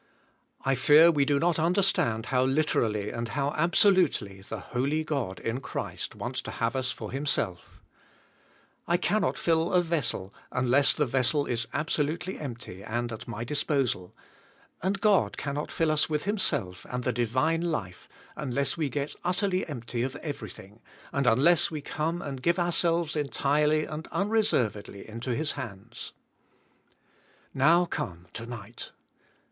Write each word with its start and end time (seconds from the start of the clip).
I 0.65 0.73
fear 0.73 1.11
we 1.11 1.25
do 1.25 1.37
not 1.37 1.59
understand 1.59 2.25
how 2.33 2.43
literally 2.43 3.11
and 3.11 3.27
how 3.27 3.51
absolutely 3.51 4.41
the 4.41 4.59
Holy 4.73 5.03
God 5.03 5.39
in 5.39 5.59
Christ 5.61 6.15
wants 6.15 6.41
to 6.41 6.49
have 6.53 6.75
us 6.75 6.89
for 6.91 7.11
Him 7.11 7.27
self. 7.27 7.83
I 8.87 8.97
cannot 8.97 9.37
fill 9.37 9.71
a 9.71 9.79
vessel 9.79 10.33
unless 10.51 10.93
the 10.93 11.05
vessel 11.05 11.45
is 11.45 11.67
abso 11.67 12.03
lutely 12.03 12.39
empty 12.39 12.83
and 12.83 13.11
at 13.11 13.27
my 13.27 13.43
disposal, 13.43 14.15
and 14.81 14.99
God 15.01 15.37
cannot 15.37 15.69
fill 15.71 15.91
us 15.91 16.09
with 16.09 16.23
Himself 16.23 16.83
and 16.89 17.03
the 17.03 17.13
divine 17.13 17.61
life 17.61 18.09
unless 18.35 18.75
we 18.75 18.89
get 18.89 19.13
utterly 19.23 19.67
empty 19.69 20.01
of 20.01 20.15
everything, 20.15 20.79
and 21.13 21.27
unless 21.27 21.69
we 21.69 21.79
come 21.81 22.23
and 22.23 22.41
give 22.41 22.57
ourselves 22.57 23.15
entirely 23.15 23.85
and 23.85 24.07
unreservedly 24.07 25.07
into 25.07 25.29
JKSUS 25.29 25.37
ABI.K 25.37 25.43
TO 25.43 25.43
KBSP. 25.43 25.53
221 25.53 25.79
Hishatids. 25.85 26.11
Now 27.53 27.85
come, 27.85 28.25
to 28.33 28.45
night. 28.47 28.89